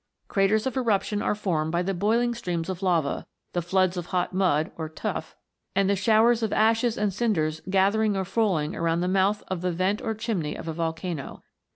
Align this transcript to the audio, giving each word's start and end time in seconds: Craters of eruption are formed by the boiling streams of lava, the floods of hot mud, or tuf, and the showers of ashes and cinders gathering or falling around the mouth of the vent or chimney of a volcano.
Craters 0.27 0.65
of 0.65 0.75
eruption 0.75 1.21
are 1.21 1.35
formed 1.35 1.71
by 1.71 1.83
the 1.83 1.93
boiling 1.93 2.33
streams 2.33 2.69
of 2.69 2.81
lava, 2.81 3.27
the 3.53 3.61
floods 3.61 3.97
of 3.97 4.07
hot 4.07 4.33
mud, 4.33 4.71
or 4.75 4.89
tuf, 4.89 5.35
and 5.75 5.87
the 5.87 5.95
showers 5.95 6.41
of 6.41 6.51
ashes 6.51 6.97
and 6.97 7.13
cinders 7.13 7.61
gathering 7.69 8.17
or 8.17 8.25
falling 8.25 8.75
around 8.75 9.01
the 9.01 9.07
mouth 9.07 9.43
of 9.47 9.61
the 9.61 9.71
vent 9.71 10.01
or 10.01 10.15
chimney 10.15 10.55
of 10.55 10.67
a 10.67 10.73
volcano. 10.73 11.43